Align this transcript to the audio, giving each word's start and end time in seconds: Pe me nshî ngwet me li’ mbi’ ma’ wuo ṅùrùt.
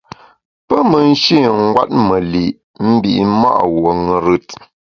Pe 0.67 0.77
me 0.89 0.99
nshî 1.11 1.37
ngwet 1.63 1.91
me 2.07 2.17
li’ 2.31 2.45
mbi’ 2.91 3.13
ma’ 3.39 3.53
wuo 3.71 3.91
ṅùrùt. 4.07 4.47